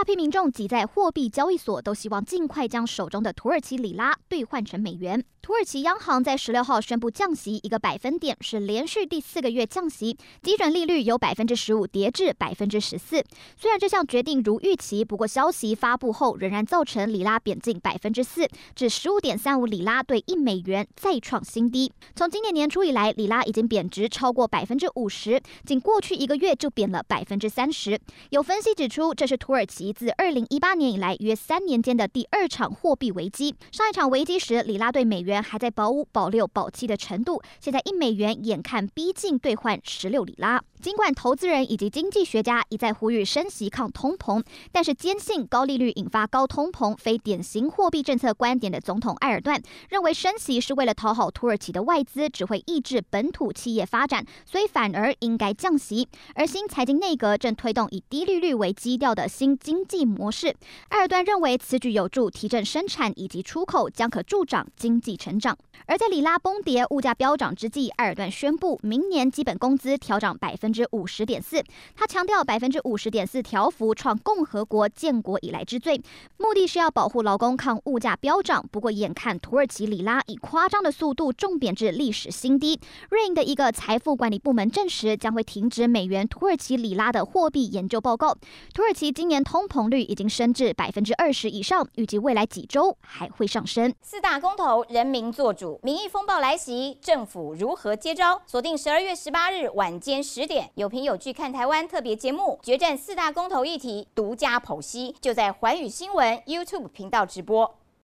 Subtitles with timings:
[0.00, 5.22] 大批民众挤在货币交易所，都希望尽快将手中的土耳其里拉兑换成美元。
[5.42, 13.22] 土耳其央行在十六号宣布降息一个百分点，是连续第四个月降息，基准利率由百分之十五跌至百分之十四。
[13.58, 21.92] 虽然这项决定如预期，不过消息发布后仍然造成里拉贬近百分之四，至十五点三五里拉兑一美元，再创新低。
[22.14, 27.98] 从今年年初以来，里拉已经贬值超过百分之五十，仅过去一个月就贬了百分之三十。
[28.30, 33.54] 有分析指出，这是土耳其自二零一八年以来约三年间的第二场货币危机。
[33.72, 40.62] 上一场危机时，里拉对美元还在保五、保六、保七的程度，现在一美元眼看逼近兑换十六里拉。
[40.80, 56.08] 尽管投资人以及经济学家一再呼吁升息抗通膨，但是坚信高利率引发高通膨非典型货币政策观点的总统埃尔段认为升息是为了讨好土耳其的外资，只会抑制本土企业发展，所以反而应该降息。
[56.34, 60.54] 而新财经内阁正推动以低利率为基调的新经济模式，
[60.88, 65.58] 埃尔段认为此举有助提振生产以及出口，将可助长经济成长。
[65.84, 70.69] 而在里拉崩跌、物价飙涨之际，埃尔段宣布明年基本工资调涨百分。
[70.72, 71.62] 之五十点四，
[71.94, 76.00] 他强调百分之五十点四调幅创共和国建国以来之最，
[76.36, 78.64] 目的是要保护劳工抗物价飙涨。
[78.70, 82.78] 不过，眼看土耳其里拉以夸张的速度重贬至历史新低，
[83.10, 88.36] 瑞银的一个财富管理部门证实将会停止美元土耳其里拉的货币研究报告。
[88.74, 93.94] 土耳其今年通膨率已经升至百分之二十以上，预计未来几周还会上升。
[94.02, 98.42] 四大公投，人民做主，民意风暴来袭，政府如何接招？
[98.46, 100.59] 锁定十二月十八日晚间十点。
[100.74, 107.79] 有凭有据看台湾特别节目，决战四大公投议题，独家剖析，就在环宇新闻 YouTube 频道直播。